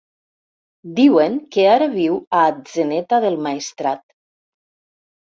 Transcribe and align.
Diuen 0.99 1.35
que 1.57 1.67
ara 1.75 1.91
viu 1.93 2.17
a 2.39 2.41
Atzeneta 2.57 3.23
del 3.29 3.41
Maestrat. 3.49 4.07